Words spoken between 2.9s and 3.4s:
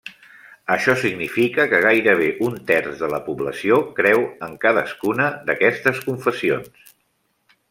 de la